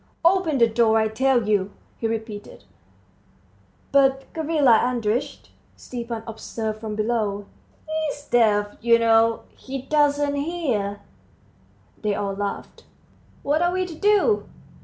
[0.25, 2.63] "Open the door, I tell you," he repeated.
[3.91, 7.45] "But, Gavrila Andreitch," Stepan observed from below,
[7.87, 11.01] "he's deaf, you know he doesn't hear."
[12.01, 12.83] They all laughed.
[13.43, 14.45] "What are we to do?"